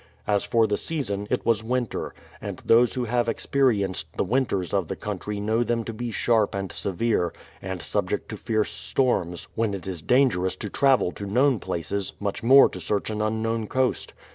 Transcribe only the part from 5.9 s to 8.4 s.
be sharp and severe, and subject to